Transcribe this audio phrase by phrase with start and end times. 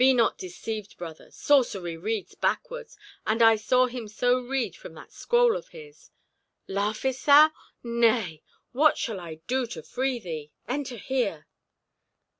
[0.01, 1.29] Be not deceived, brother.
[1.29, 6.09] Sorcery reads backwards—and I saw him so read from that scroll of his.
[6.67, 7.51] Laughest thou!
[7.83, 8.41] Nay!
[8.71, 10.53] what shall I do to free thee?
[10.67, 11.45] Enter here!"